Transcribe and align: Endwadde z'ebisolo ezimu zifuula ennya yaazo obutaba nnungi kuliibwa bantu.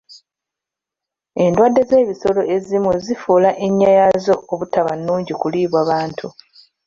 Endwadde 1.43 1.81
z'ebisolo 1.89 2.41
ezimu 2.55 2.89
zifuula 3.05 3.49
ennya 3.65 3.89
yaazo 3.97 4.35
obutaba 4.51 4.91
nnungi 4.99 5.33
kuliibwa 5.41 5.79
bantu. 5.89 6.27